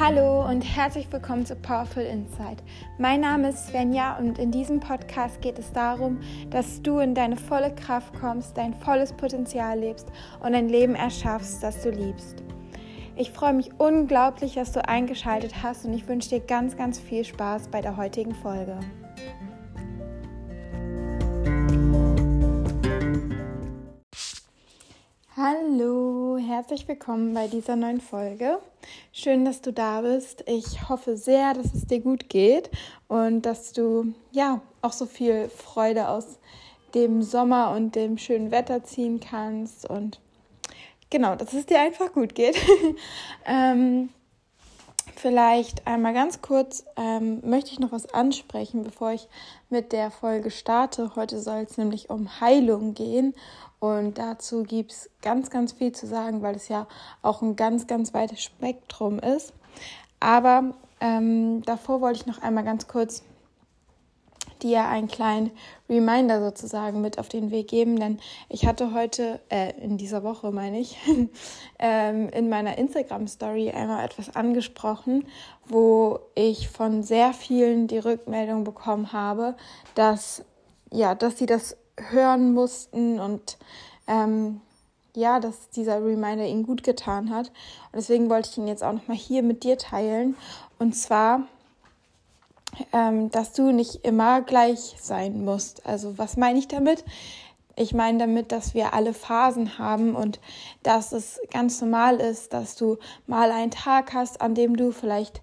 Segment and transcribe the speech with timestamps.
[0.00, 2.62] Hallo und herzlich willkommen zu Powerful Insight.
[2.98, 6.20] Mein Name ist Svenja und in diesem Podcast geht es darum,
[6.50, 10.06] dass du in deine volle Kraft kommst, dein volles Potenzial lebst
[10.38, 12.44] und ein Leben erschaffst, das du liebst.
[13.16, 17.24] Ich freue mich unglaublich, dass du eingeschaltet hast und ich wünsche dir ganz, ganz viel
[17.24, 18.78] Spaß bei der heutigen Folge.
[25.40, 28.58] Hallo, herzlich willkommen bei dieser neuen Folge.
[29.12, 30.42] Schön, dass du da bist.
[30.48, 32.72] Ich hoffe sehr, dass es dir gut geht
[33.06, 36.40] und dass du ja auch so viel Freude aus
[36.92, 40.18] dem Sommer und dem schönen Wetter ziehen kannst und
[41.08, 42.56] genau, dass es dir einfach gut geht.
[43.46, 44.08] ähm,
[45.14, 49.28] vielleicht einmal ganz kurz ähm, möchte ich noch was ansprechen, bevor ich
[49.70, 51.12] mit der Folge starte.
[51.14, 53.34] Heute soll es nämlich um Heilung gehen
[53.80, 56.86] und dazu gibt es ganz, ganz viel zu sagen, weil es ja
[57.22, 59.52] auch ein ganz, ganz weites Spektrum ist.
[60.20, 63.22] Aber ähm, davor wollte ich noch einmal ganz kurz
[64.62, 65.52] dir einen kleinen
[65.88, 70.50] Reminder sozusagen mit auf den Weg geben, denn ich hatte heute, äh, in dieser Woche
[70.50, 70.96] meine ich,
[71.78, 75.26] ähm, in meiner Instagram-Story einmal etwas angesprochen,
[75.66, 79.54] wo ich von sehr vielen die Rückmeldung bekommen habe,
[79.94, 80.44] dass,
[80.90, 81.76] ja, dass sie das
[82.10, 83.58] hören mussten und
[84.06, 84.60] ähm,
[85.14, 87.48] ja, dass dieser Reminder ihnen gut getan hat.
[87.92, 90.36] Und deswegen wollte ich ihn jetzt auch nochmal hier mit dir teilen.
[90.78, 91.42] Und zwar,
[92.92, 95.86] ähm, dass du nicht immer gleich sein musst.
[95.86, 97.04] Also was meine ich damit?
[97.74, 100.40] Ich meine damit, dass wir alle Phasen haben und
[100.82, 105.40] dass es ganz normal ist, dass du mal einen Tag hast, an dem du vielleicht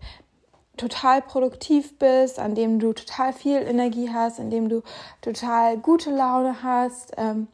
[0.77, 4.81] total produktiv bist, an dem du total viel Energie hast, an dem du
[5.21, 7.47] total gute Laune hast, ähm,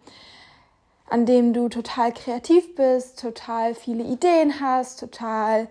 [1.09, 5.67] an dem du total kreativ bist, total viele Ideen hast, total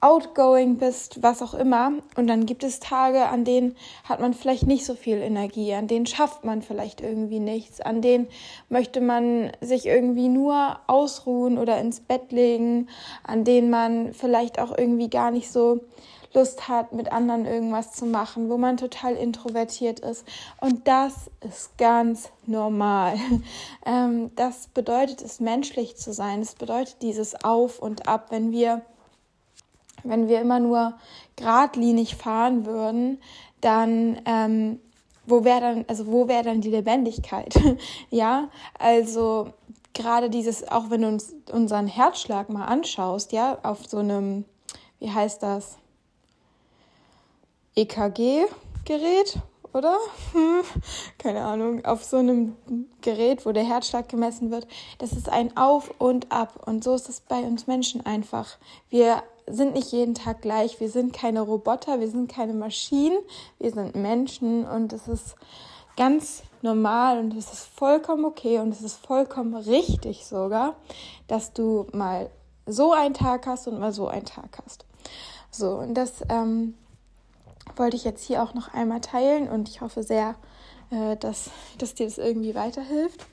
[0.00, 1.92] outgoing bist, was auch immer.
[2.16, 5.88] Und dann gibt es Tage, an denen hat man vielleicht nicht so viel Energie, an
[5.88, 8.28] denen schafft man vielleicht irgendwie nichts, an denen
[8.68, 12.88] möchte man sich irgendwie nur ausruhen oder ins Bett legen,
[13.24, 15.80] an denen man vielleicht auch irgendwie gar nicht so
[16.34, 20.26] Lust hat, mit anderen irgendwas zu machen, wo man total introvertiert ist.
[20.60, 23.16] Und das ist ganz normal.
[23.86, 26.42] Ähm, das bedeutet es, menschlich zu sein.
[26.42, 28.26] Es bedeutet dieses Auf und Ab.
[28.28, 28.82] Wenn wir,
[30.04, 30.94] wenn wir immer nur
[31.36, 33.18] geradlinig fahren würden,
[33.62, 34.80] dann ähm,
[35.28, 37.54] wo wäre dann, also wo wäre dann die Lebendigkeit?
[38.10, 39.52] ja, also
[39.94, 44.44] gerade dieses, auch wenn du uns unseren Herzschlag mal anschaust, ja, auf so einem,
[45.00, 45.78] wie heißt das?
[47.78, 49.38] EKG-Gerät,
[49.72, 49.96] oder?
[50.32, 50.62] Hm,
[51.18, 52.56] keine Ahnung, auf so einem
[53.02, 54.66] Gerät, wo der Herzschlag gemessen wird.
[54.98, 56.60] Das ist ein Auf und Ab.
[56.66, 58.58] Und so ist es bei uns Menschen einfach.
[58.90, 60.80] Wir sind nicht jeden Tag gleich.
[60.80, 63.18] Wir sind keine Roboter, wir sind keine Maschinen,
[63.60, 65.36] wir sind Menschen und es ist
[65.96, 70.74] ganz normal und es ist vollkommen okay und es ist vollkommen richtig sogar,
[71.28, 72.28] dass du mal
[72.66, 74.84] so einen Tag hast und mal so einen Tag hast.
[75.50, 76.74] So, und das ähm,
[77.76, 80.34] wollte ich jetzt hier auch noch einmal teilen und ich hoffe sehr,
[80.90, 83.26] äh, dass, dass dir das irgendwie weiterhilft.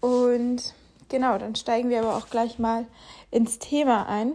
[0.00, 0.74] Und
[1.08, 2.86] genau, dann steigen wir aber auch gleich mal
[3.30, 4.32] ins Thema ein.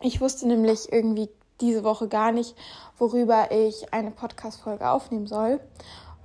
[0.00, 1.28] Ich wusste nämlich irgendwie
[1.60, 2.54] diese Woche gar nicht,
[2.98, 5.60] worüber ich eine Podcast-Folge aufnehmen soll.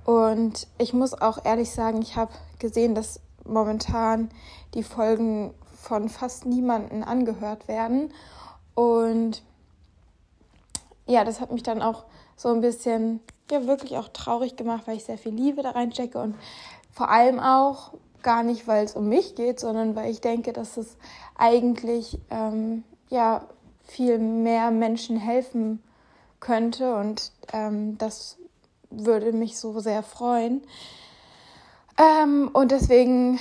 [0.04, 4.30] Und ich muss auch ehrlich sagen, ich habe gesehen, dass momentan
[4.74, 8.12] die Folgen von fast niemanden angehört werden.
[8.74, 9.42] Und
[11.06, 12.04] ja, das hat mich dann auch
[12.36, 13.20] so ein bisschen,
[13.50, 16.34] ja, wirklich auch traurig gemacht, weil ich sehr viel Liebe da reinstecke und
[16.92, 17.92] vor allem auch
[18.22, 20.96] gar nicht, weil es um mich geht, sondern weil ich denke, dass es
[21.36, 23.46] eigentlich, ähm, ja,
[23.86, 25.82] viel mehr Menschen helfen
[26.40, 28.38] könnte und ähm, das
[28.90, 30.62] würde mich so sehr freuen.
[31.98, 33.38] Ähm, und deswegen,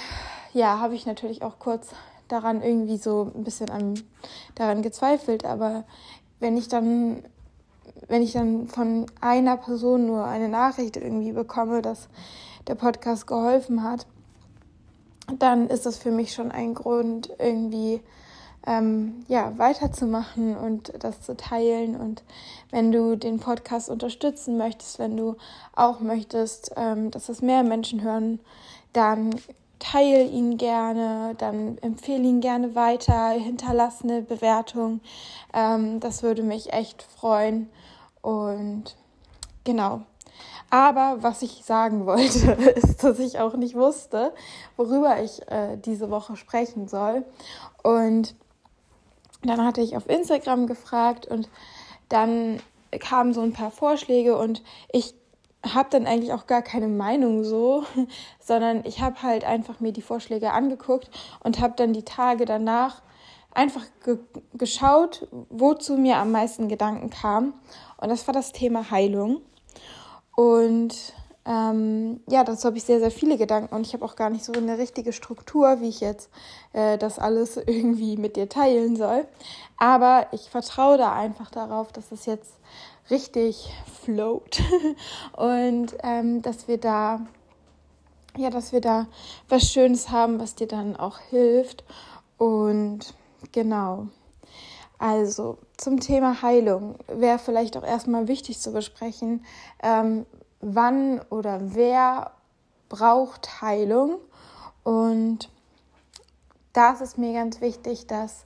[0.54, 1.90] ja, habe ich natürlich auch kurz
[2.28, 4.02] daran irgendwie so ein bisschen an,
[4.56, 5.86] daran gezweifelt, aber
[6.40, 7.24] wenn ich dann
[8.08, 12.10] wenn ich dann von einer Person nur eine Nachricht irgendwie bekomme, dass
[12.68, 14.08] der Podcast geholfen hat,
[15.40, 18.02] dann ist das für mich schon ein Grund, irgendwie
[18.66, 21.96] ähm, ja, weiterzumachen und das zu teilen.
[21.96, 22.24] Und
[22.72, 25.36] wenn du den Podcast unterstützen möchtest, wenn du
[25.76, 28.40] auch möchtest, ähm, dass das mehr Menschen hören,
[28.94, 29.32] dann
[29.80, 35.02] teile ihn gerne, dann empfehle ihn gerne weiter, hinterlasse eine Bewertung.
[35.54, 37.70] Ähm, das würde mich echt freuen.
[38.24, 38.96] Und
[39.64, 40.02] genau.
[40.72, 44.34] Aber was ich sagen wollte, ist, dass ich auch nicht wusste,
[44.76, 47.24] worüber ich äh, diese Woche sprechen soll.
[47.84, 48.34] Und
[49.44, 51.50] dann hatte ich auf Instagram gefragt und
[52.10, 52.60] dann
[53.00, 55.16] kamen so ein paar Vorschläge und ich
[55.66, 57.84] habe dann eigentlich auch gar keine Meinung so,
[58.40, 61.10] sondern ich habe halt einfach mir die Vorschläge angeguckt
[61.44, 63.02] und habe dann die Tage danach
[63.54, 64.18] einfach ge
[64.54, 67.54] geschaut, wozu mir am meisten Gedanken kam.
[67.98, 69.42] Und das war das Thema Heilung.
[70.36, 71.14] Und
[71.46, 74.46] ähm, ja, dazu habe ich sehr, sehr viele Gedanken und ich habe auch gar nicht
[74.46, 76.30] so eine richtige Struktur, wie ich jetzt
[76.72, 79.26] äh, das alles irgendwie mit dir teilen soll.
[79.78, 82.54] Aber ich vertraue da einfach darauf, dass es jetzt
[83.10, 84.62] richtig float
[85.34, 87.22] und ähm, dass wir da
[88.36, 89.06] ja, dass wir da
[89.48, 91.84] was Schönes haben, was dir dann auch hilft.
[92.40, 93.14] Und
[93.52, 94.08] genau.
[95.00, 99.46] Also zum Thema Heilung wäre vielleicht auch erstmal wichtig zu besprechen,
[99.82, 100.26] ähm,
[100.62, 102.32] wann oder wer
[102.90, 104.20] braucht Heilung.
[104.84, 105.50] Und
[106.74, 108.46] da ist mir ganz wichtig, dass,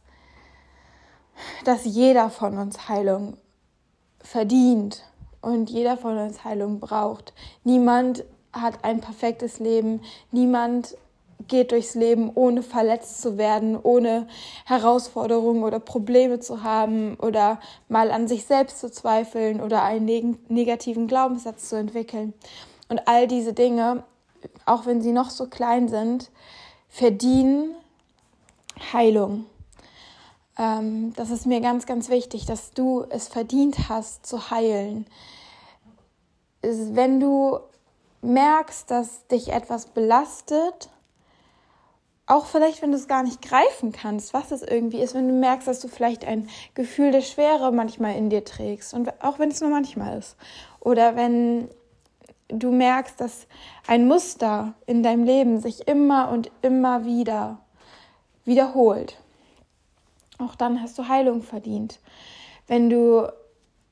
[1.64, 3.38] dass jeder von uns Heilung
[4.20, 5.04] verdient
[5.42, 7.34] und jeder von uns Heilung braucht.
[7.64, 10.02] Niemand hat ein perfektes Leben,
[10.32, 10.98] niemand
[11.48, 14.28] geht durchs Leben, ohne verletzt zu werden, ohne
[14.66, 20.50] Herausforderungen oder Probleme zu haben oder mal an sich selbst zu zweifeln oder einen neg
[20.50, 22.34] negativen Glaubenssatz zu entwickeln.
[22.90, 24.04] Und all diese Dinge,
[24.66, 26.32] auch wenn sie noch so klein sind,
[26.90, 27.76] verdienen
[28.94, 29.46] Heilung.
[30.58, 35.06] Ähm, das ist mir ganz, ganz wichtig, dass du es verdient hast zu heilen.
[36.62, 37.60] Wenn du
[38.22, 40.90] merkst, dass dich etwas belastet,
[42.28, 45.34] auch vielleicht, wenn du es gar nicht greifen kannst, was es irgendwie ist, wenn du
[45.34, 49.50] merkst, dass du vielleicht ein Gefühl der Schwere manchmal in dir trägst und auch wenn
[49.50, 50.36] es nur manchmal ist.
[50.82, 51.70] Oder wenn
[52.50, 53.48] du merkst, dass
[53.88, 57.60] ein Muster in deinem Leben sich immer und immer wieder
[58.44, 59.18] wiederholt.
[60.38, 62.00] Auch dann hast du Heilung verdient.
[62.68, 63.32] Wenn du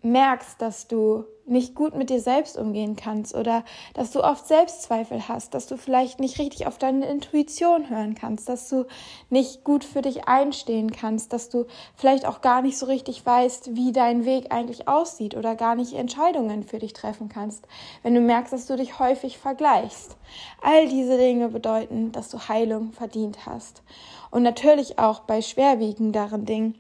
[0.01, 3.63] merkst, dass du nicht gut mit dir selbst umgehen kannst oder
[3.94, 8.50] dass du oft Selbstzweifel hast, dass du vielleicht nicht richtig auf deine Intuition hören kannst,
[8.50, 8.86] dass du
[9.30, 11.65] nicht gut für dich einstehen kannst, dass du
[11.95, 15.94] vielleicht auch gar nicht so richtig weißt, wie dein Weg eigentlich aussieht oder gar nicht
[15.94, 17.68] Entscheidungen für dich treffen kannst,
[18.01, 20.18] wenn du merkst, dass du dich häufig vergleichst.
[20.62, 23.83] All diese Dinge bedeuten, dass du Heilung verdient hast.
[24.31, 26.75] Und natürlich auch bei schwerwiegenderen Dingen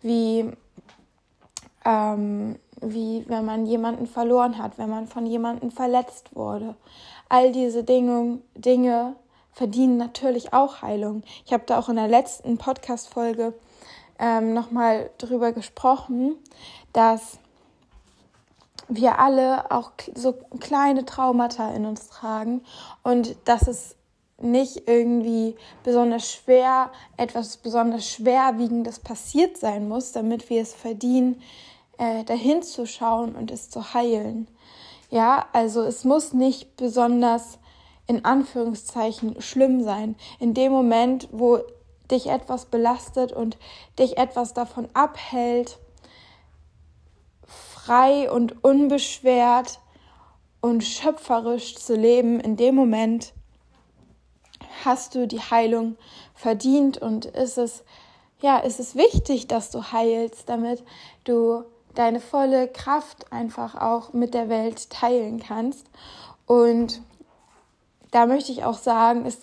[0.00, 0.50] wie
[1.84, 6.74] ähm, wie wenn man jemanden verloren hat, wenn man von jemandem verletzt wurde.
[7.28, 9.16] All diese Dinge, Dinge
[9.52, 11.22] verdienen natürlich auch Heilung.
[11.44, 13.54] Ich habe da auch in der letzten Podcast-Folge
[14.18, 16.36] ähm, nochmal drüber gesprochen,
[16.92, 17.38] dass
[18.88, 22.62] wir alle auch so kleine Traumata in uns tragen
[23.02, 23.96] und dass es
[24.38, 31.40] nicht irgendwie besonders schwer, etwas besonders schwerwiegendes passiert sein muss, damit wir es verdienen,
[31.98, 34.48] äh, dahin zu schauen und es zu heilen.
[35.10, 37.58] Ja, also es muss nicht besonders
[38.06, 40.16] in Anführungszeichen schlimm sein.
[40.38, 41.60] In dem Moment, wo
[42.10, 43.58] dich etwas belastet und
[43.98, 45.78] dich etwas davon abhält,
[47.46, 49.80] frei und unbeschwert
[50.60, 53.32] und schöpferisch zu leben, in dem Moment
[54.84, 55.96] hast du die Heilung
[56.34, 57.84] verdient und ist es
[58.40, 60.84] ja, ist es wichtig, dass du heilst, damit
[61.24, 61.64] du
[61.96, 65.86] deine volle Kraft einfach auch mit der Welt teilen kannst.
[66.46, 67.00] Und
[68.12, 69.38] da möchte ich auch sagen, es,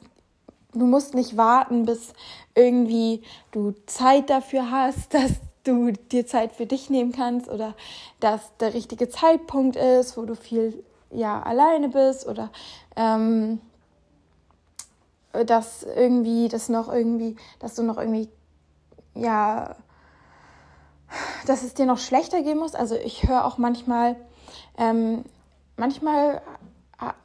[0.73, 2.13] du musst nicht warten, bis
[2.55, 5.31] irgendwie du Zeit dafür hast, dass
[5.63, 7.73] du dir Zeit für dich nehmen kannst oder
[8.19, 12.49] dass der richtige Zeitpunkt ist, wo du viel ja alleine bist oder
[12.95, 13.61] ähm,
[15.31, 18.29] dass irgendwie das noch irgendwie, dass du noch irgendwie
[19.15, 19.75] ja
[21.45, 22.75] dass es dir noch schlechter gehen muss.
[22.75, 24.15] Also ich höre auch manchmal,
[24.77, 25.23] ähm,
[25.77, 26.41] manchmal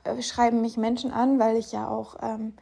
[0.04, 2.54] äh, schreiben mich Menschen an, weil ich ja auch ähm,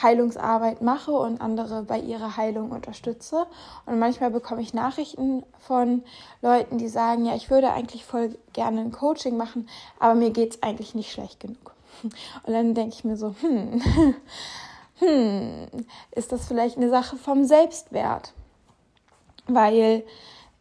[0.00, 3.46] Heilungsarbeit mache und andere bei ihrer Heilung unterstütze.
[3.86, 6.02] Und manchmal bekomme ich Nachrichten von
[6.42, 9.68] Leuten, die sagen, ja, ich würde eigentlich voll gerne ein Coaching machen,
[9.98, 11.74] aber mir geht es eigentlich nicht schlecht genug.
[12.02, 13.82] Und dann denke ich mir so, hm,
[14.98, 15.68] hm,
[16.12, 18.32] ist das vielleicht eine Sache vom Selbstwert?
[19.46, 20.04] Weil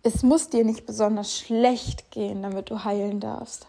[0.04, 3.68] es muss dir nicht besonders schlecht gehen, damit du heilen darfst.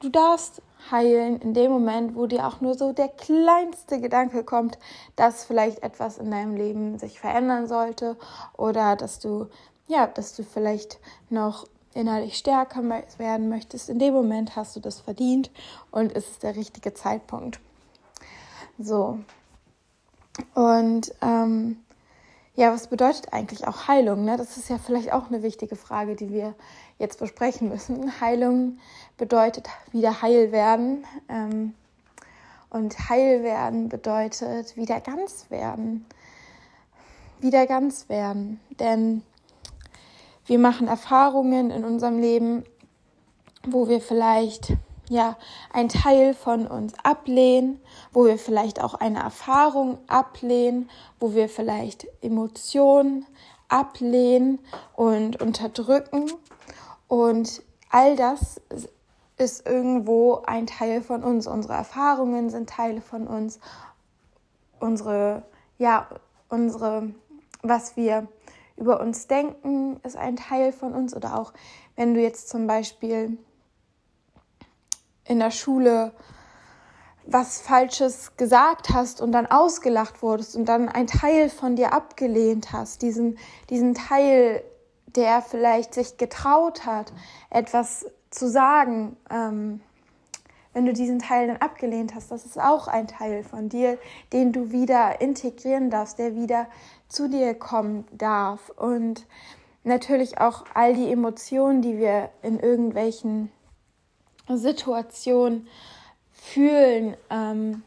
[0.00, 4.78] Du darfst heilen in dem Moment, wo dir auch nur so der kleinste Gedanke kommt,
[5.16, 8.16] dass vielleicht etwas in deinem Leben sich verändern sollte
[8.56, 9.48] oder dass du
[9.86, 10.98] ja, dass du vielleicht
[11.28, 12.82] noch innerlich stärker
[13.18, 13.90] werden möchtest.
[13.90, 15.50] In dem Moment hast du das verdient
[15.90, 17.60] und es ist der richtige Zeitpunkt.
[18.78, 19.18] So.
[20.54, 21.84] Und ähm,
[22.54, 24.24] ja, was bedeutet eigentlich auch Heilung?
[24.24, 24.36] Ne?
[24.36, 26.54] Das ist ja vielleicht auch eine wichtige Frage, die wir
[26.98, 28.20] jetzt besprechen müssen.
[28.20, 28.78] Heilung
[29.16, 31.04] bedeutet wieder heil werden.
[31.28, 31.74] Ähm,
[32.68, 36.06] und heil werden bedeutet wieder ganz werden.
[37.40, 38.60] Wieder ganz werden.
[38.78, 39.22] Denn
[40.46, 42.64] wir machen Erfahrungen in unserem Leben,
[43.66, 44.74] wo wir vielleicht
[45.12, 45.36] ja
[45.72, 47.80] ein Teil von uns ablehnen,
[48.12, 50.90] wo wir vielleicht auch eine Erfahrung ablehnen,
[51.20, 53.26] wo wir vielleicht Emotionen
[53.68, 54.58] ablehnen
[54.96, 56.32] und unterdrücken
[57.08, 58.60] und all das
[59.38, 61.46] ist irgendwo ein Teil von uns.
[61.46, 63.58] Unsere Erfahrungen sind Teile von uns.
[64.78, 65.42] Unsere
[65.78, 66.06] ja,
[66.48, 67.12] unsere
[67.62, 68.28] was wir
[68.76, 71.52] über uns denken, ist ein Teil von uns oder auch
[71.96, 73.38] wenn du jetzt zum Beispiel
[75.24, 76.12] in der Schule
[77.26, 82.72] was Falsches gesagt hast und dann ausgelacht wurdest und dann ein Teil von dir abgelehnt
[82.72, 83.38] hast, diesen,
[83.70, 84.62] diesen Teil,
[85.06, 87.12] der vielleicht sich getraut hat,
[87.50, 89.80] etwas zu sagen, ähm,
[90.72, 93.98] wenn du diesen Teil dann abgelehnt hast, das ist auch ein Teil von dir,
[94.32, 96.66] den du wieder integrieren darfst, der wieder
[97.08, 98.70] zu dir kommen darf.
[98.70, 99.26] Und
[99.84, 103.52] natürlich auch all die Emotionen, die wir in irgendwelchen
[104.48, 105.66] Situation
[106.32, 107.82] fühlen ähm,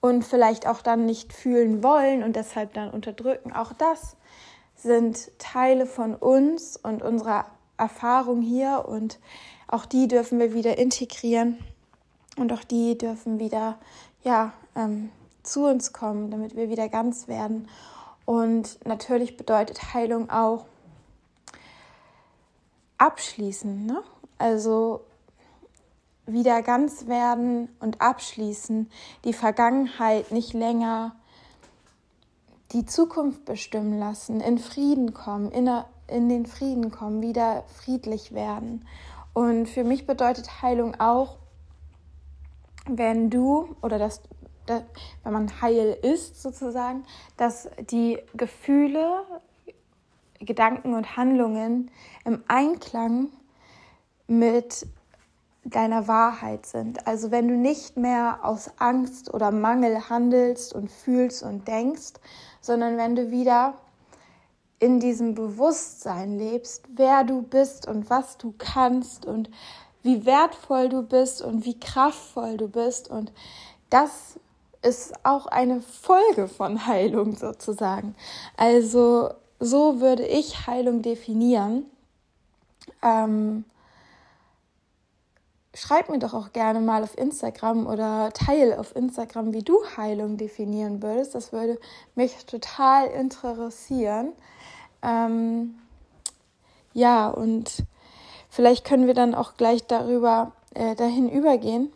[0.00, 3.52] und vielleicht auch dann nicht fühlen wollen und deshalb dann unterdrücken.
[3.52, 4.16] Auch das
[4.76, 7.46] sind Teile von uns und unserer
[7.76, 9.18] Erfahrung hier und
[9.66, 11.58] auch die dürfen wir wieder integrieren
[12.36, 13.78] und auch die dürfen wieder
[14.22, 15.10] ja ähm,
[15.42, 17.68] zu uns kommen, damit wir wieder ganz werden.
[18.24, 20.66] Und natürlich bedeutet Heilung auch
[22.98, 23.86] abschließen.
[23.86, 24.02] Ne?
[24.36, 25.00] Also
[26.28, 28.90] wieder ganz werden und abschließen,
[29.24, 31.16] die Vergangenheit nicht länger
[32.72, 35.70] die Zukunft bestimmen lassen, in Frieden kommen, in,
[36.06, 38.86] in den Frieden kommen, wieder friedlich werden.
[39.32, 41.38] Und für mich bedeutet Heilung auch,
[42.86, 44.20] wenn du oder das,
[44.66, 44.82] das,
[45.22, 47.04] wenn man heil ist sozusagen,
[47.36, 49.22] dass die Gefühle,
[50.40, 51.90] Gedanken und Handlungen
[52.24, 53.28] im Einklang
[54.26, 54.86] mit
[55.70, 57.06] deiner Wahrheit sind.
[57.06, 62.14] Also wenn du nicht mehr aus Angst oder Mangel handelst und fühlst und denkst,
[62.60, 63.74] sondern wenn du wieder
[64.80, 69.50] in diesem Bewusstsein lebst, wer du bist und was du kannst und
[70.02, 73.08] wie wertvoll du bist und wie kraftvoll du bist.
[73.08, 73.32] Und
[73.90, 74.38] das
[74.82, 78.14] ist auch eine Folge von Heilung sozusagen.
[78.56, 81.86] Also so würde ich Heilung definieren.
[83.02, 83.64] Ähm,
[85.74, 90.36] schreib mir doch auch gerne mal auf Instagram oder teile auf Instagram, wie du Heilung
[90.36, 91.34] definieren würdest.
[91.34, 91.78] Das würde
[92.14, 94.32] mich total interessieren.
[95.02, 95.78] Ähm,
[96.94, 97.84] ja, und
[98.48, 101.92] vielleicht können wir dann auch gleich darüber äh, dahin übergehen,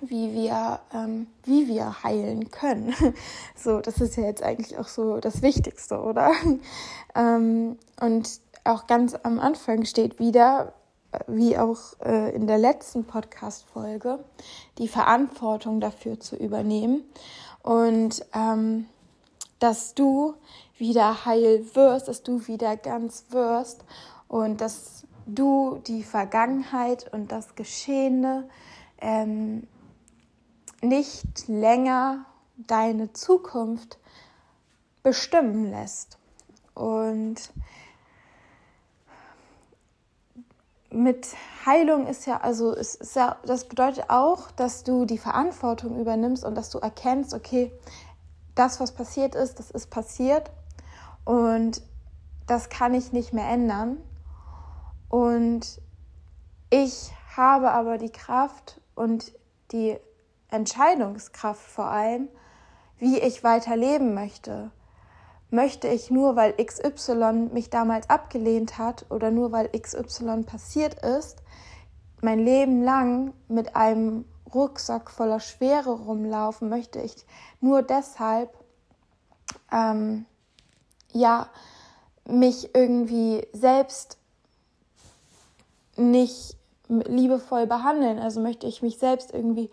[0.00, 2.94] wie wir, ähm, wie wir heilen können.
[3.56, 6.32] so, das ist ja jetzt eigentlich auch so das Wichtigste, oder?
[7.14, 10.72] ähm, und auch ganz am Anfang steht wieder,
[11.26, 14.24] wie auch äh, in der letzten Podcast-Folge,
[14.78, 17.02] die Verantwortung dafür zu übernehmen
[17.62, 18.86] und ähm,
[19.58, 20.34] dass du
[20.78, 23.84] wieder heil wirst, dass du wieder ganz wirst
[24.28, 28.48] und dass du die Vergangenheit und das Geschehene
[29.00, 29.66] ähm,
[30.82, 33.98] nicht länger deine Zukunft
[35.02, 36.18] bestimmen lässt.
[36.74, 37.52] Und
[40.90, 41.28] mit
[41.64, 46.54] Heilung ist ja, also ist ja, das bedeutet auch, dass du die Verantwortung übernimmst und
[46.54, 47.72] dass du erkennst, okay,
[48.54, 50.50] das, was passiert ist, das ist passiert
[51.24, 51.82] und
[52.46, 53.98] das kann ich nicht mehr ändern.
[55.08, 55.80] Und
[56.70, 59.32] ich habe aber die Kraft und
[59.72, 59.98] die
[60.48, 62.28] Entscheidungskraft vor allem,
[62.98, 64.70] wie ich weiterleben möchte
[65.56, 71.42] möchte ich nur, weil XY mich damals abgelehnt hat oder nur weil XY passiert ist,
[72.20, 77.14] mein Leben lang mit einem Rucksack voller Schwere rumlaufen, möchte ich
[77.60, 78.56] nur deshalb,
[79.72, 80.26] ähm,
[81.12, 81.48] ja,
[82.28, 84.18] mich irgendwie selbst
[85.96, 86.56] nicht
[86.88, 88.18] liebevoll behandeln.
[88.18, 89.70] Also möchte ich mich selbst irgendwie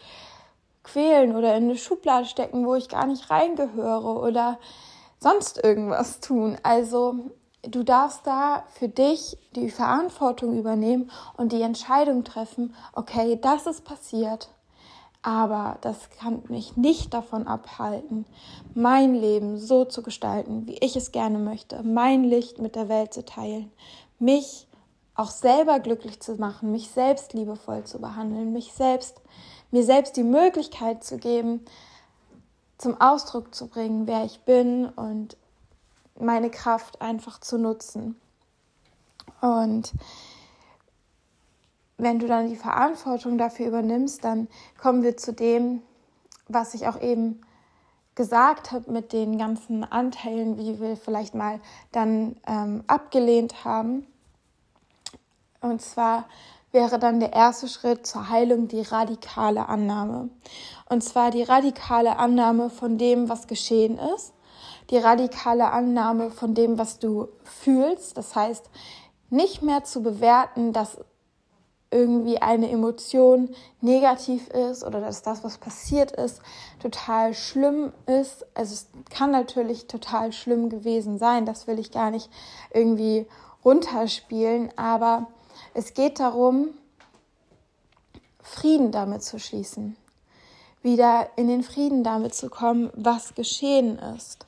[0.83, 4.59] quälen oder in eine Schublade stecken, wo ich gar nicht reingehöre oder
[5.23, 6.57] sonst irgendwas tun.
[6.61, 7.15] Also
[7.63, 13.85] du darfst da für dich die Verantwortung übernehmen und die Entscheidung treffen, okay, das ist
[13.85, 14.49] passiert,
[15.25, 18.25] Aber das kann mich nicht davon abhalten,
[18.75, 23.13] mein Leben so zu gestalten, wie ich es gerne möchte, mein Licht mit der Welt
[23.13, 23.71] zu teilen,
[24.19, 24.67] mich
[25.15, 29.21] auch selber glücklich zu machen, mich selbst liebevoll zu behandeln, mich selbst,
[29.71, 31.63] mir selbst die Möglichkeit zu geben,
[32.77, 35.37] zum Ausdruck zu bringen, wer ich bin und
[36.19, 38.19] meine Kraft einfach zu nutzen.
[39.41, 39.93] Und
[41.97, 44.47] wenn du dann die Verantwortung dafür übernimmst, dann
[44.79, 45.81] kommen wir zu dem,
[46.47, 47.41] was ich auch eben
[48.15, 51.59] gesagt habe mit den ganzen Anteilen, wie wir vielleicht mal
[51.91, 54.05] dann ähm, abgelehnt haben.
[55.61, 56.25] Und zwar
[56.73, 60.29] wäre dann der erste Schritt zur Heilung die radikale Annahme.
[60.89, 64.33] Und zwar die radikale Annahme von dem, was geschehen ist,
[64.89, 68.17] die radikale Annahme von dem, was du fühlst.
[68.17, 68.69] Das heißt,
[69.29, 70.97] nicht mehr zu bewerten, dass
[71.91, 76.41] irgendwie eine Emotion negativ ist oder dass das, was passiert ist,
[76.81, 78.47] total schlimm ist.
[78.55, 82.31] Also es kann natürlich total schlimm gewesen sein, das will ich gar nicht
[82.73, 83.27] irgendwie
[83.63, 85.27] runterspielen, aber
[85.73, 86.69] es geht darum,
[88.41, 89.95] Frieden damit zu schließen,
[90.81, 94.45] wieder in den Frieden damit zu kommen, was geschehen ist,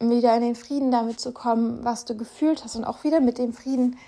[0.00, 3.38] wieder in den Frieden damit zu kommen, was du gefühlt hast und auch wieder mit
[3.38, 3.98] dem Frieden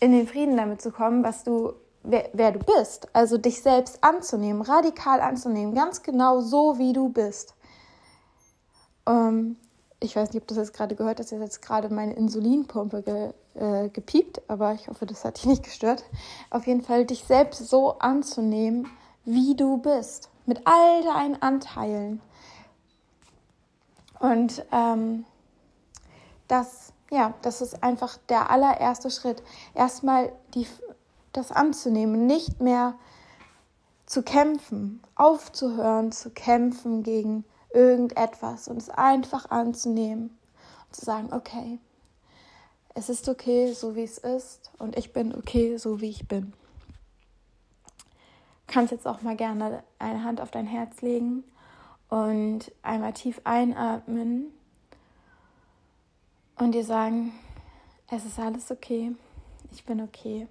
[0.00, 3.08] in den Frieden damit zu kommen, was du, wer, wer du bist.
[3.12, 7.54] Also dich selbst anzunehmen, radikal anzunehmen, ganz genau so, wie du bist.
[9.06, 9.56] Ähm,
[10.00, 13.32] ich weiß nicht, ob du das jetzt gerade gehört hast, jetzt gerade meine Insulinpumpe ge,
[13.54, 16.04] äh, gepiept, aber ich hoffe, das hat dich nicht gestört.
[16.50, 18.88] Auf jeden Fall dich selbst so anzunehmen,
[19.24, 22.20] wie du bist, mit all deinen Anteilen.
[24.18, 25.24] Und ähm,
[26.48, 29.42] das ja, das ist einfach der allererste Schritt.
[29.74, 30.66] Erstmal die,
[31.32, 32.94] das anzunehmen, nicht mehr
[34.06, 40.38] zu kämpfen, aufzuhören zu kämpfen gegen irgendetwas und es einfach anzunehmen
[40.86, 41.78] und zu sagen, okay,
[42.94, 46.52] es ist okay, so wie es ist und ich bin okay, so wie ich bin.
[48.66, 51.44] Du kannst jetzt auch mal gerne eine Hand auf dein Herz legen
[52.08, 54.52] und einmal tief einatmen
[56.56, 57.32] und dir sagen,
[58.10, 59.12] es ist alles okay,
[59.72, 60.48] ich bin okay.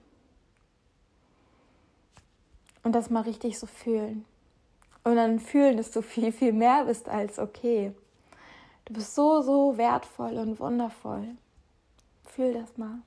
[2.83, 4.25] Und das mal richtig so fühlen.
[5.09, 7.93] Und dann fühlen, dass du viel, viel mehr bist als okay.
[8.85, 11.29] Du bist so, so wertvoll und wundervoll.
[12.25, 12.99] Fühl das mal.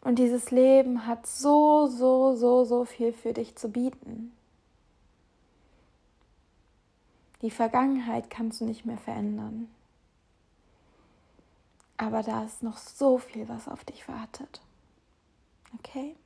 [0.00, 4.32] Und dieses Leben hat so, so, so, so viel für dich zu bieten.
[7.42, 9.70] Die Vergangenheit kannst du nicht mehr verändern.
[11.98, 14.60] Aber da ist noch so viel, was auf dich wartet.
[15.78, 16.16] Okay?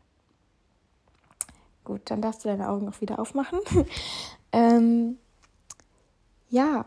[1.85, 3.61] Gut, dann darfst du deine Augen auch wieder aufmachen.
[4.53, 5.19] ähm,
[6.49, 6.85] ja.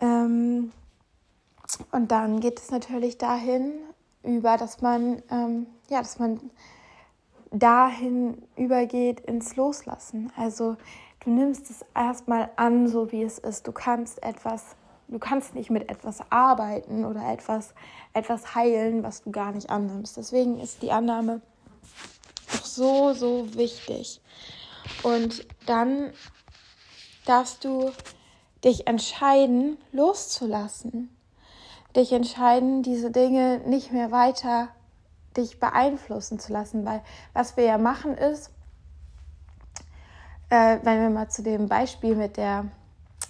[0.00, 0.72] Ähm,
[1.92, 3.72] und dann geht es natürlich dahin
[4.22, 6.40] über, dass man, ähm, ja, dass man
[7.52, 10.32] dahin übergeht ins Loslassen.
[10.36, 10.76] Also
[11.20, 13.66] du nimmst es erstmal an, so wie es ist.
[13.66, 14.76] Du kannst etwas
[15.10, 17.74] Du kannst nicht mit etwas arbeiten oder etwas,
[18.12, 20.16] etwas heilen, was du gar nicht annimmst.
[20.16, 21.40] Deswegen ist die Annahme
[22.54, 24.20] auch so, so wichtig.
[25.02, 26.12] Und dann
[27.26, 27.92] darfst du
[28.64, 31.14] dich entscheiden, loszulassen.
[31.96, 34.68] Dich entscheiden, diese Dinge nicht mehr weiter
[35.36, 36.84] dich beeinflussen zu lassen.
[36.84, 38.50] Weil was wir ja machen ist,
[40.50, 42.66] äh, wenn wir mal zu dem Beispiel mit der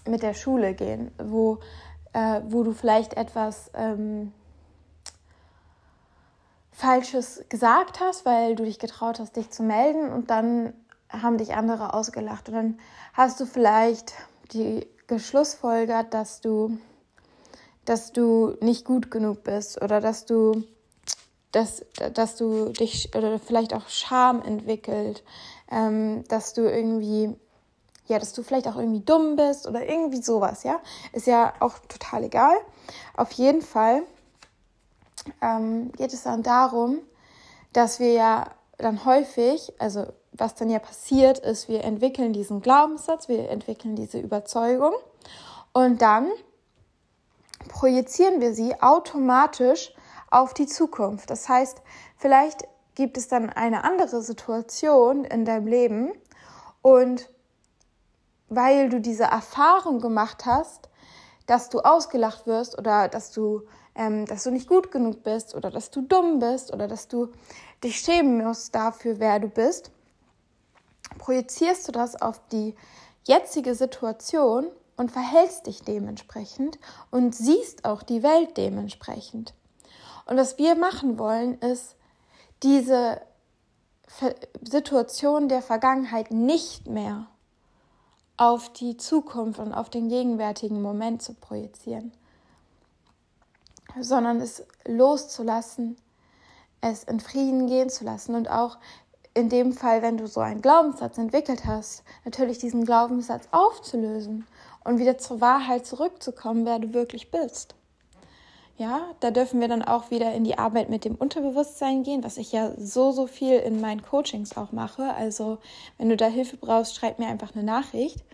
[0.07, 1.59] mit der Schule gehen, wo,
[2.13, 4.33] äh, wo du vielleicht etwas ähm,
[6.73, 10.73] Falsches gesagt hast, weil du dich getraut hast, dich zu melden und dann
[11.09, 12.79] haben dich andere ausgelacht und dann
[13.13, 14.15] hast du vielleicht
[14.53, 16.79] die geschlussfolgert, dass du,
[17.85, 20.63] dass du nicht gut genug bist oder dass du,
[21.51, 25.25] dass, dass du dich oder vielleicht auch Scham entwickelt,
[25.71, 27.35] ähm, dass du irgendwie
[28.11, 30.81] ja, dass du vielleicht auch irgendwie dumm bist oder irgendwie sowas, ja.
[31.13, 32.57] Ist ja auch total egal.
[33.17, 34.03] Auf jeden Fall
[35.41, 36.99] ähm, geht es dann darum,
[37.73, 38.47] dass wir ja
[38.79, 44.19] dann häufig, also was dann ja passiert ist, wir entwickeln diesen Glaubenssatz, wir entwickeln diese
[44.19, 44.95] Überzeugung
[45.73, 46.29] und dann
[47.69, 49.93] projizieren wir sie automatisch
[50.31, 51.31] auf die Zukunft.
[51.31, 51.83] Das heißt,
[52.17, 56.13] vielleicht gibt es dann eine andere Situation in deinem Leben
[56.83, 57.29] und
[58.49, 60.89] weil du diese Erfahrung gemacht hast,
[61.47, 63.63] dass du ausgelacht wirst oder dass du,
[64.01, 67.29] ähm, dass du nicht gut genug bist oder dass du dumm bist oder dass du
[67.85, 69.91] dich schämen musst dafür, wer du bist,
[71.19, 72.75] projizierst du das auf die
[73.25, 76.79] jetzige Situation und verhältst dich dementsprechend
[77.11, 79.53] und siehst auch die Welt dementsprechend.
[80.25, 81.95] Und was wir machen wollen, ist,
[82.63, 83.21] diese
[84.63, 87.27] Situation der Vergangenheit nicht mehr
[88.39, 92.13] auf die Zukunft und auf den gegenwärtigen Moment zu projizieren,
[93.99, 95.97] sondern es loszulassen,
[96.81, 98.79] es in Frieden gehen zu lassen und auch
[99.35, 104.47] in dem Fall, wenn du so einen Glaubenssatz entwickelt hast, natürlich diesen Glaubenssatz aufzulösen
[104.85, 107.75] und wieder zur Wahrheit zurückzukommen, wer du wirklich bist.
[108.77, 112.39] Ja, da dürfen wir dann auch wieder in die Arbeit mit dem Unterbewusstsein gehen, was
[112.39, 115.15] ich ja so, so viel in meinen Coachings auch mache.
[115.15, 115.59] Also,
[115.99, 118.25] wenn du da Hilfe brauchst, schreib mir einfach eine Nachricht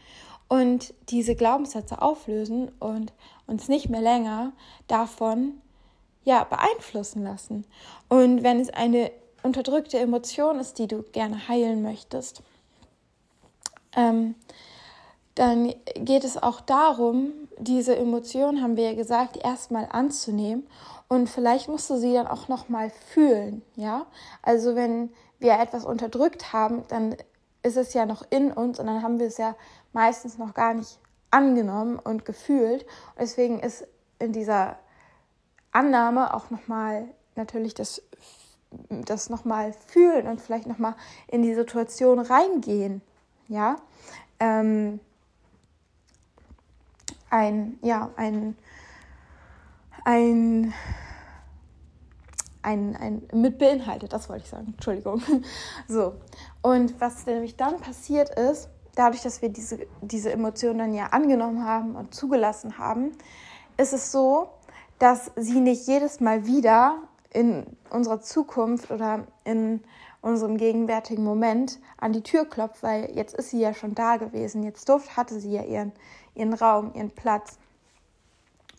[0.49, 3.12] und diese Glaubenssätze auflösen und
[3.46, 4.52] uns nicht mehr länger
[4.88, 5.61] davon
[6.24, 7.64] ja, beeinflussen lassen.
[8.09, 12.42] Und wenn es eine unterdrückte Emotion ist, die du gerne heilen möchtest,
[13.94, 14.35] ähm,
[15.37, 20.66] dann geht es auch darum, diese Emotion, haben wir ja gesagt, erstmal anzunehmen
[21.09, 24.06] und vielleicht musst du sie dann auch nochmal fühlen, ja?
[24.42, 27.16] Also wenn wir etwas unterdrückt haben, dann
[27.62, 29.54] ist es ja noch in uns und dann haben wir es ja
[29.92, 30.98] meistens noch gar nicht
[31.37, 32.83] angenommen und gefühlt.
[32.83, 33.87] Und deswegen ist
[34.18, 34.79] in dieser
[35.70, 38.03] Annahme auch nochmal natürlich das,
[38.88, 40.94] das nochmal fühlen und vielleicht nochmal
[41.29, 43.03] in die Situation reingehen,
[43.49, 43.77] ja?
[44.40, 44.99] Ähm,
[47.29, 48.57] ein, ja, ein,
[50.07, 50.72] ein,
[52.62, 55.20] ein, ein mit beinhaltet, das wollte ich sagen, Entschuldigung.
[55.87, 56.14] So,
[56.62, 61.64] und was nämlich dann passiert ist, dadurch, dass wir diese, diese Emotionen dann ja angenommen
[61.64, 63.12] haben und zugelassen haben,
[63.76, 64.48] ist es so,
[64.98, 66.98] dass sie nicht jedes Mal wieder
[67.32, 69.82] in unserer Zukunft oder in
[70.22, 74.62] unserem gegenwärtigen Moment an die Tür klopft, weil jetzt ist sie ja schon da gewesen.
[74.62, 75.92] Jetzt durfte, hatte sie ja ihren,
[76.35, 77.59] ihren Raum, ihren Platz.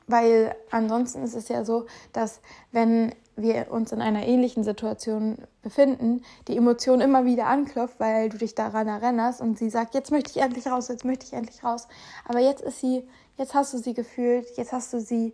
[0.07, 2.39] Weil ansonsten ist es ja so, dass
[2.71, 8.37] wenn wir uns in einer ähnlichen Situation befinden, die Emotion immer wieder anklopft, weil du
[8.37, 11.63] dich daran erinnerst und sie sagt, jetzt möchte ich endlich raus, jetzt möchte ich endlich
[11.63, 11.87] raus.
[12.25, 15.33] Aber jetzt ist sie, jetzt hast du sie gefühlt, jetzt hast du sie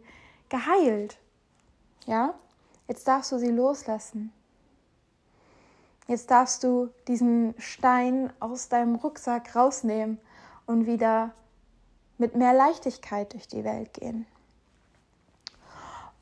[0.50, 1.18] geheilt.
[2.06, 2.34] Ja?
[2.88, 4.34] Jetzt darfst du sie loslassen.
[6.08, 10.20] Jetzt darfst du diesen Stein aus deinem Rucksack rausnehmen
[10.66, 11.32] und wieder
[12.18, 14.26] mit mehr Leichtigkeit durch die Welt gehen.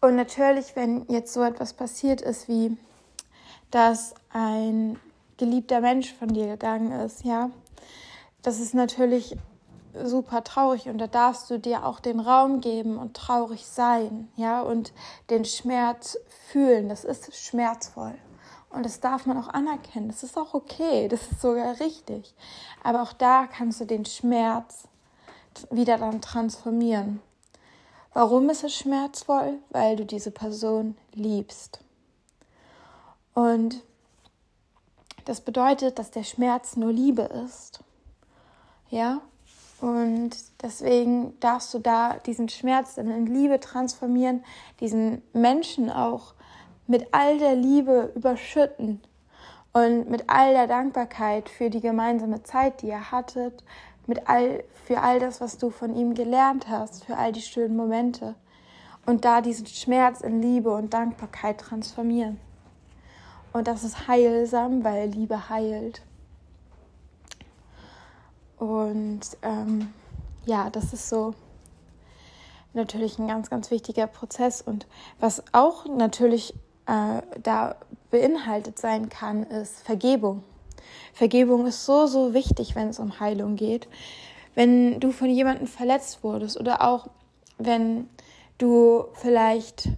[0.02, 2.78] Und natürlich, wenn jetzt so etwas passiert ist, wie
[3.70, 5.00] dass ein
[5.38, 7.50] geliebter Mensch von dir gegangen ist, ja,
[8.42, 9.38] das ist natürlich
[10.04, 14.62] super traurig und da darfst du dir auch den Raum geben und traurig sein, ja,
[14.62, 14.94] und
[15.30, 16.18] den Schmerz
[16.50, 16.90] fühlen.
[16.90, 18.16] Das ist schmerzvoll.
[18.70, 20.08] Und das darf man auch anerkennen.
[20.08, 21.10] Das ist auch okay.
[21.10, 22.34] Das ist sogar richtig.
[22.84, 24.88] Aber auch da kannst du den Schmerz
[25.70, 27.20] wieder dann transformieren.
[28.14, 29.60] Warum ist es schmerzvoll?
[29.70, 31.80] Weil du diese Person liebst.
[33.34, 33.82] Und
[35.26, 37.82] das bedeutet, dass der Schmerz nur Liebe ist.
[38.90, 39.22] Ja?
[39.80, 44.44] Und deswegen darfst du da diesen Schmerz dann in Liebe transformieren,
[44.80, 46.34] diesen Menschen auch
[46.88, 49.02] mit all der Liebe überschütten
[49.74, 53.64] und mit all der Dankbarkeit für die gemeinsame Zeit, die ihr hattet,
[54.08, 57.76] mit all, für all das, was du von ihm gelernt hast, für all die schönen
[57.76, 58.36] Momente.
[59.06, 62.40] Und da diesen Schmerz in Liebe und Dankbarkeit transformieren.
[63.54, 66.04] Und das ist heilsam, weil Liebe heilt.
[68.58, 69.94] Und ähm,
[70.46, 71.34] ja, das ist so
[72.74, 74.62] natürlich ein ganz, ganz wichtiger Prozess.
[74.62, 74.88] Und
[75.20, 76.54] was auch natürlich
[76.86, 77.76] äh, da
[78.10, 80.44] beinhaltet sein kann, ist Vergebung.
[81.14, 83.88] Vergebung ist so, so wichtig, wenn es um Heilung geht.
[84.56, 87.08] Wenn du von jemandem verletzt wurdest oder auch
[87.58, 88.10] wenn
[88.58, 89.90] du vielleicht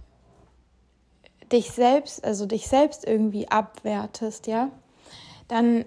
[1.52, 4.70] dich selbst, also dich selbst irgendwie abwertest, ja,
[5.48, 5.84] dann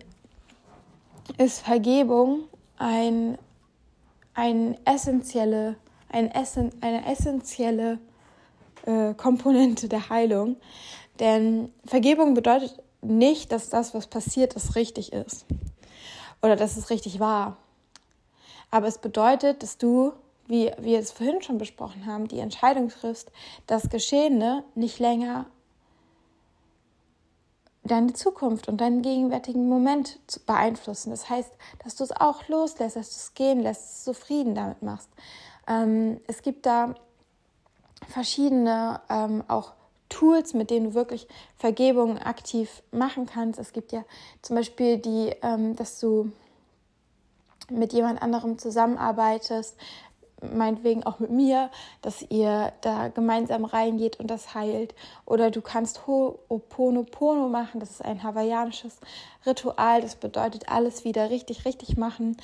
[1.37, 2.43] ist Vergebung
[2.77, 3.37] ein,
[4.33, 5.75] ein essentielle,
[6.09, 7.99] ein Essen, eine essentielle
[8.85, 10.57] äh, Komponente der Heilung.
[11.19, 15.45] Denn Vergebung bedeutet nicht, dass das, was passiert ist, richtig ist
[16.41, 17.57] oder dass es richtig war.
[18.69, 20.13] Aber es bedeutet, dass du,
[20.47, 23.31] wie wir es vorhin schon besprochen haben, die Entscheidung triffst,
[23.65, 25.45] das Geschehene nicht länger
[27.87, 31.09] deine Zukunft und deinen gegenwärtigen Moment zu beeinflussen.
[31.09, 31.51] Das heißt,
[31.83, 35.09] dass du es auch loslässt, dass du es gehen lässt, zufrieden damit machst.
[35.67, 36.95] Ähm, es gibt da
[38.07, 39.73] verschiedene ähm, auch
[40.09, 43.59] Tools, mit denen du wirklich Vergebung aktiv machen kannst.
[43.59, 44.03] Es gibt ja
[44.41, 46.31] zum Beispiel die, ähm, dass du
[47.69, 49.75] mit jemand anderem zusammenarbeitest,
[50.41, 54.93] meinetwegen auch mit mir, dass ihr da gemeinsam reingeht und das heilt.
[55.25, 58.99] Oder du kannst Ho'oponopono machen, das ist ein hawaiianisches
[59.45, 62.37] Ritual, das bedeutet alles wieder richtig, richtig machen.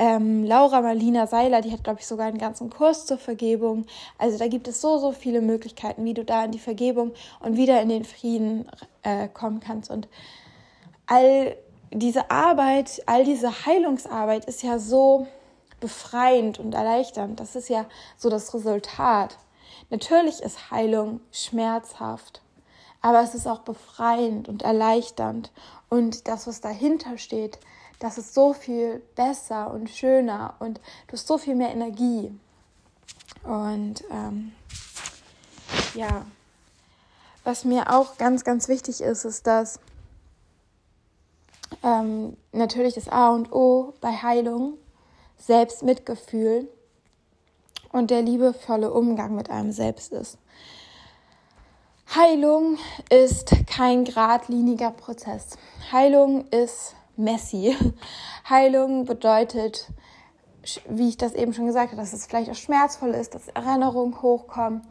[0.00, 3.84] Ähm, Laura Marlina Seiler, die hat, glaube ich, sogar einen ganzen Kurs zur Vergebung.
[4.16, 7.56] Also da gibt es so, so viele Möglichkeiten, wie du da in die Vergebung und
[7.56, 8.70] wieder in den Frieden
[9.02, 9.90] äh, kommen kannst.
[9.90, 10.06] Und
[11.06, 11.56] all
[11.90, 15.26] diese Arbeit, all diese Heilungsarbeit ist ja so
[15.80, 17.40] befreiend und erleichternd.
[17.40, 17.84] Das ist ja
[18.16, 19.36] so das Resultat.
[19.90, 22.40] Natürlich ist Heilung schmerzhaft,
[23.02, 25.50] aber es ist auch befreiend und erleichternd.
[25.88, 27.58] Und das, was dahinter steht,
[27.98, 32.32] das ist so viel besser und schöner und du hast so viel mehr Energie.
[33.42, 34.52] Und ähm,
[35.94, 36.24] ja,
[37.44, 39.80] was mir auch ganz, ganz wichtig ist, ist, dass
[41.82, 44.74] ähm, natürlich das A und O bei Heilung
[45.38, 46.68] Selbstmitgefühl
[47.90, 50.36] und der liebevolle Umgang mit einem selbst ist.
[52.14, 52.78] Heilung
[53.10, 55.58] ist kein geradliniger Prozess.
[55.92, 57.76] Heilung ist messy.
[58.48, 59.88] Heilung bedeutet,
[60.88, 64.20] wie ich das eben schon gesagt habe, dass es vielleicht auch schmerzvoll ist, dass Erinnerungen
[64.22, 64.82] hochkommen.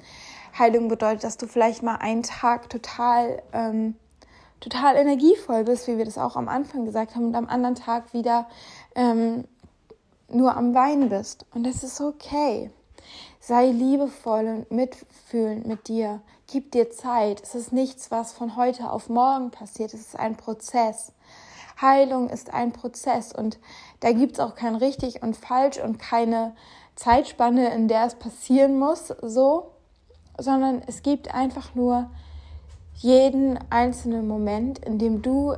[0.57, 3.95] Heilung bedeutet, dass du vielleicht mal einen Tag total, ähm,
[4.59, 8.13] total energievoll bist, wie wir das auch am Anfang gesagt haben, und am anderen Tag
[8.13, 8.47] wieder
[8.95, 9.45] ähm,
[10.29, 11.45] nur am Weinen bist.
[11.53, 12.71] Und das ist okay.
[13.39, 16.21] Sei liebevoll und mitfühlend mit dir.
[16.47, 17.41] Gib dir Zeit.
[17.43, 19.93] Es ist nichts, was von heute auf morgen passiert.
[19.93, 21.13] Es ist ein Prozess.
[21.81, 23.59] Heilung ist ein Prozess und
[23.99, 26.55] da gibt es auch kein richtig und falsch und keine
[26.95, 29.71] Zeitspanne, in der es passieren muss, so,
[30.37, 32.09] sondern es gibt einfach nur
[32.95, 35.55] jeden einzelnen Moment, in dem du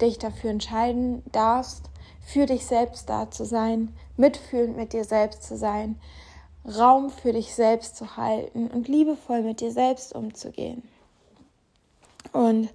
[0.00, 1.84] dich dafür entscheiden darfst,
[2.20, 6.00] für dich selbst da zu sein, mitfühlend mit dir selbst zu sein,
[6.66, 10.82] Raum für dich selbst zu halten und liebevoll mit dir selbst umzugehen.
[12.32, 12.68] Und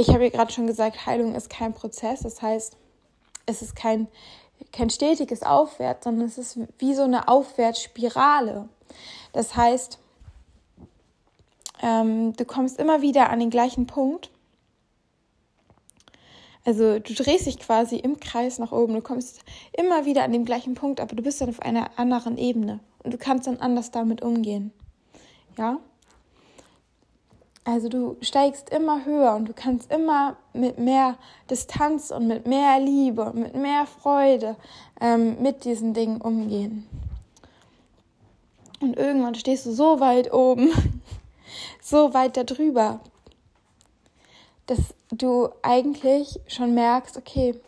[0.00, 2.76] ich habe ja gerade schon gesagt, Heilung ist kein Prozess, das heißt,
[3.46, 4.08] es ist kein,
[4.72, 8.68] kein stetiges Aufwärts, sondern es ist wie so eine Aufwärtsspirale.
[9.32, 9.98] Das heißt,
[11.82, 14.30] ähm, du kommst immer wieder an den gleichen Punkt
[16.64, 19.40] also du drehst dich quasi im Kreis nach oben, du kommst
[19.72, 23.14] immer wieder an dem gleichen Punkt, aber du bist dann auf einer anderen Ebene und
[23.14, 24.72] du kannst dann anders damit umgehen.
[25.56, 25.78] Ja?
[27.64, 31.16] Also du steigst immer höher und du kannst immer mit mehr
[31.50, 34.56] Distanz und mit mehr Liebe und mit mehr Freude
[35.00, 36.86] ähm, mit diesen Dingen umgehen.
[38.80, 40.72] Und irgendwann stehst du so weit oben,
[41.82, 43.00] so weit darüber,
[44.66, 47.60] dass du eigentlich schon merkst, okay,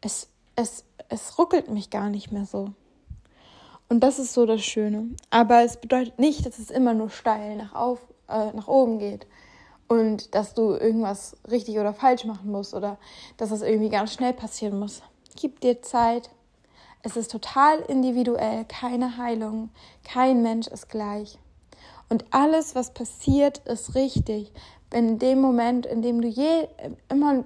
[0.00, 2.70] es, es, es ruckelt mich gar nicht mehr so.
[3.88, 5.08] Und das ist so das Schöne.
[5.30, 9.26] Aber es bedeutet nicht, dass es immer nur steil nach, auf, äh, nach oben geht
[9.88, 12.98] und dass du irgendwas richtig oder falsch machen musst oder
[13.38, 15.02] dass das irgendwie ganz schnell passieren muss.
[15.36, 16.30] Gib dir Zeit.
[17.02, 19.70] Es ist total individuell, keine Heilung,
[20.04, 21.38] kein Mensch ist gleich.
[22.08, 24.52] Und alles, was passiert, ist richtig,
[24.90, 26.66] wenn in dem Moment, in dem du je
[27.08, 27.44] immer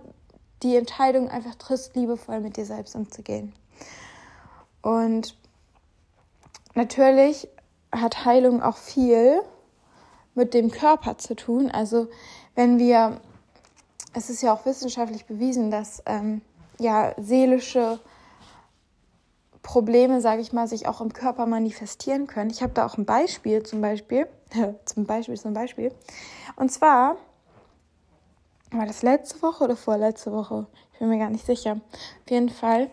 [0.63, 3.53] die Entscheidung einfach triffst, liebevoll mit dir selbst umzugehen.
[4.81, 5.37] Und
[6.75, 7.49] natürlich
[7.93, 9.43] hat Heilung auch viel
[10.35, 11.71] mit dem Körper zu tun.
[11.71, 12.09] Also
[12.55, 13.21] wenn wir,
[14.15, 16.43] es ist ja auch wissenschaftlich bewiesen, dass ähm,
[16.79, 18.01] ja seelische
[19.63, 22.51] Probleme, sage ich mal, sich auch im Körper manifestieren können.
[22.51, 24.27] Ich habe da auch ein Beispiel, zum Beispiel,
[24.85, 25.93] zum Beispiel, zum Beispiel.
[26.57, 27.17] Und zwar
[28.73, 30.67] war das letzte Woche oder vorletzte Woche?
[30.93, 31.81] Ich bin mir gar nicht sicher.
[31.93, 32.91] Auf jeden Fall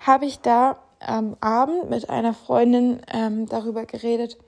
[0.00, 4.38] habe ich da am Abend mit einer Freundin ähm, darüber geredet,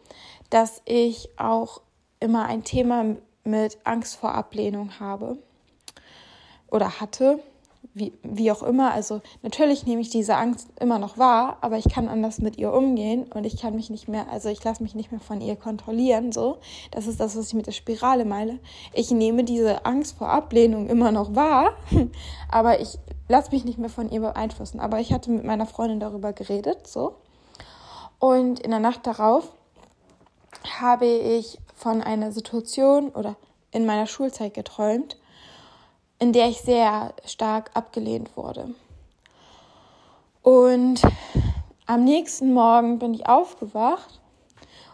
[0.50, 1.82] dass ich auch
[2.20, 5.38] immer ein Thema mit Angst vor Ablehnung habe
[6.70, 7.40] oder hatte
[7.94, 8.92] wie, wie auch immer.
[8.92, 12.72] Also natürlich nehme ich diese Angst immer noch wahr, aber ich kann anders mit ihr
[12.72, 15.56] umgehen und ich kann mich nicht mehr, also ich lasse mich nicht mehr von ihr
[15.56, 16.30] kontrollieren.
[16.30, 16.58] So,
[16.90, 18.58] das ist das, was ich mit der Spirale meine.
[18.92, 21.72] Ich nehme diese Angst vor Ablehnung immer noch wahr,
[22.50, 22.98] aber ich
[23.28, 24.78] lasse mich nicht mehr von ihr beeinflussen.
[24.78, 27.16] Aber ich hatte mit meiner Freundin darüber geredet, so.
[28.18, 29.52] Und in der Nacht darauf
[30.80, 33.36] habe ich von einer Situation oder
[33.70, 35.16] in meiner Schulzeit geträumt,
[36.18, 38.74] in der ich sehr stark abgelehnt wurde.
[40.42, 41.00] Und
[41.86, 44.20] am nächsten Morgen bin ich aufgewacht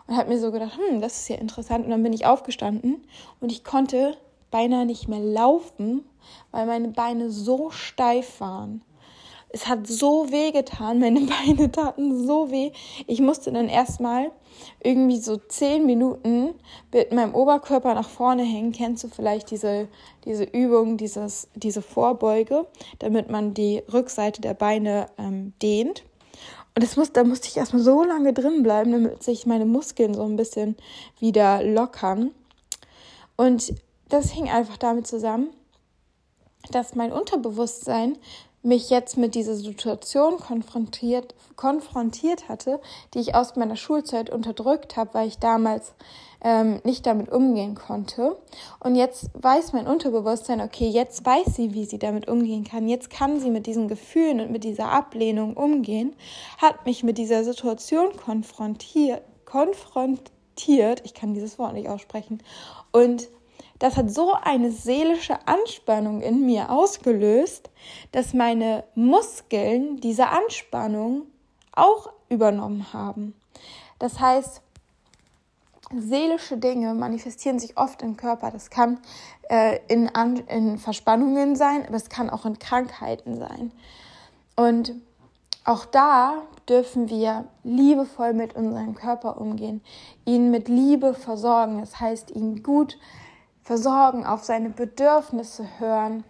[0.07, 1.87] und habe mir so gedacht, hm, das ist ja interessant.
[1.87, 3.03] Und dann bin ich aufgestanden
[3.41, 4.19] und ich konnte
[4.51, 6.05] beinahe nicht mehr laufen,
[6.51, 8.83] weil meine Beine so steif waren.
[9.53, 12.73] Es hat so weh getan, meine Beine taten so weh.
[13.07, 14.31] Ich musste dann erstmal
[14.83, 16.55] irgendwie so zehn Minuten
[16.93, 18.73] mit meinem Oberkörper nach vorne hängen.
[18.73, 19.89] Kennst du vielleicht diese,
[20.25, 22.67] diese Übung, dieses, diese Vorbeuge,
[22.99, 26.05] damit man die Rückseite der Beine ähm, dehnt?
[26.75, 30.15] Und das muss, da musste ich erstmal so lange drin bleiben, damit sich meine Muskeln
[30.15, 30.77] so ein bisschen
[31.19, 32.31] wieder lockern.
[33.37, 33.75] Und
[34.09, 35.51] das hing einfach damit zusammen,
[36.71, 38.17] dass mein Unterbewusstsein
[38.63, 42.81] mich jetzt mit dieser Situation konfrontiert, konfrontiert hatte,
[43.13, 45.95] die ich aus meiner Schulzeit unterdrückt habe, weil ich damals
[46.43, 48.37] ähm, nicht damit umgehen konnte.
[48.81, 52.89] Und jetzt weiß mein Unterbewusstsein, okay, jetzt weiß sie, wie sie damit umgehen kann.
[52.89, 56.15] Jetzt kann sie mit diesen Gefühlen und mit dieser Ablehnung umgehen,
[56.59, 62.43] hat mich mit dieser Situation konfrontiert, konfrontiert, ich kann dieses Wort nicht aussprechen,
[62.93, 63.29] und
[63.83, 67.69] das hat so eine seelische Anspannung in mir ausgelöst,
[68.13, 71.23] dass meine Muskeln diese Anspannung
[71.73, 73.35] auch übernommen haben.
[73.99, 74.63] Das heißt,
[75.93, 78.53] seelische Dinge manifestieren sich oft im Körper.
[78.53, 79.01] Das kann
[79.51, 80.09] äh, in,
[80.47, 83.73] in Verspannungen sein, aber es kann auch in Krankheiten sein.
[84.55, 84.95] Und
[85.65, 89.83] auch da dürfen wir liebevoll mit unserem Körper umgehen,
[90.25, 91.81] ihn mit Liebe versorgen.
[91.81, 92.97] Das heißt, ihn gut
[93.73, 96.25] versorgen, auf seine Bedürfnisse hören,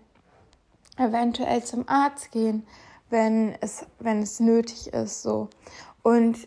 [0.96, 2.64] eventuell zum Arzt gehen,
[3.10, 5.48] wenn es, wenn es nötig ist, so.
[6.04, 6.46] Und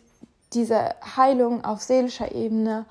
[0.54, 2.86] diese Heilung auf seelischer Ebene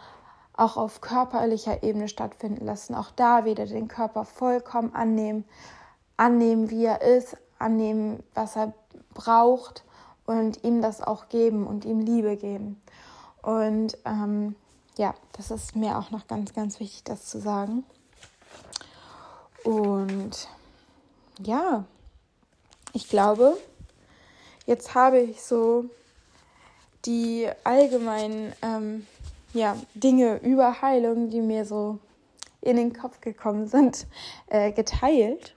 [0.54, 2.94] auch auf körperlicher Ebene stattfinden lassen.
[2.94, 5.44] Auch da wieder den Körper vollkommen annehmen,
[6.16, 8.72] annehmen, wie er ist, annehmen, was er
[9.16, 9.84] braucht
[10.28, 12.80] und ihm das auch geben und ihm Liebe geben.
[13.42, 14.56] Und ähm,
[14.96, 17.84] ja, das ist mir auch noch ganz, ganz wichtig, das zu sagen.
[19.64, 20.48] Und
[21.40, 21.86] ja,
[22.94, 23.58] ich glaube,
[24.66, 25.86] jetzt habe ich so
[27.06, 29.08] die allgemeinen ähm,
[29.54, 32.00] ja, Dinge über Heilung, die mir so
[32.62, 34.06] in den Kopf gekommen sind,
[34.48, 35.55] äh, geteilt.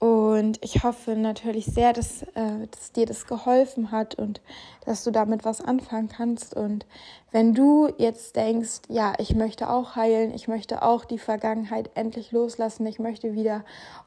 [0.00, 4.40] Und ich hoffe natürlich sehr, dass, äh, dass dir das geholfen hat und
[4.86, 6.56] dass du damit was anfangen kannst.
[6.56, 6.86] Und
[7.32, 12.32] wenn du jetzt denkst, ja, ich möchte auch heilen, ich möchte auch die Vergangenheit endlich
[12.32, 13.62] loslassen, ich möchte wieder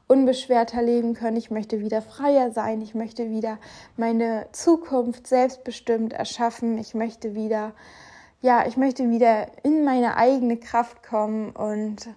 [0.08, 3.58] unbeschwerter leben können, ich möchte wieder freier sein, ich möchte wieder
[3.96, 7.70] meine Zukunft selbstbestimmt erschaffen, ich möchte wieder,
[8.42, 12.08] ja, ich möchte wieder in meine eigene Kraft kommen und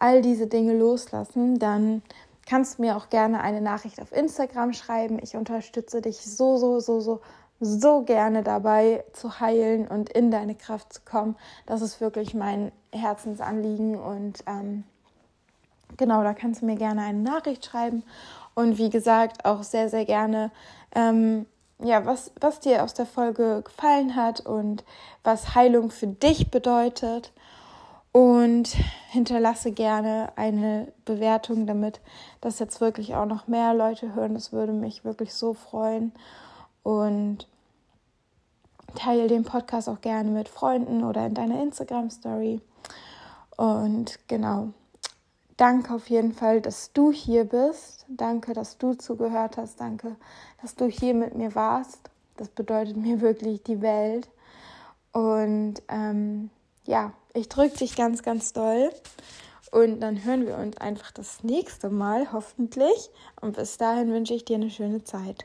[0.00, 2.02] all diese Dinge loslassen, dann
[2.46, 5.18] kannst mir auch gerne eine Nachricht auf Instagram schreiben.
[5.22, 7.20] Ich unterstütze dich so, so, so, so,
[7.60, 11.36] so gerne dabei zu heilen und in deine Kraft zu kommen.
[11.66, 14.84] Das ist wirklich mein Herzensanliegen und ähm,
[15.96, 18.02] genau, da kannst du mir gerne eine Nachricht schreiben
[18.54, 20.50] und wie gesagt auch sehr, sehr gerne.
[20.94, 21.46] Ähm,
[21.80, 24.84] ja, was, was dir aus der Folge gefallen hat und
[25.22, 27.32] was Heilung für dich bedeutet
[28.14, 28.76] und
[29.10, 32.00] hinterlasse gerne eine Bewertung, damit
[32.40, 34.34] das jetzt wirklich auch noch mehr Leute hören.
[34.34, 36.12] Das würde mich wirklich so freuen.
[36.84, 37.48] Und
[38.94, 42.60] teile den Podcast auch gerne mit Freunden oder in deiner Instagram-Story.
[43.56, 44.68] Und genau,
[45.56, 48.06] danke auf jeden Fall, dass du hier bist.
[48.06, 49.80] Danke, dass du zugehört hast.
[49.80, 50.14] Danke,
[50.62, 52.10] dass du hier mit mir warst.
[52.36, 54.28] Das bedeutet mir wirklich die Welt.
[55.10, 56.50] Und ähm,
[56.84, 58.90] ja, ich drücke dich ganz, ganz doll.
[59.70, 63.10] Und dann hören wir uns einfach das nächste Mal, hoffentlich.
[63.40, 65.44] Und bis dahin wünsche ich dir eine schöne Zeit.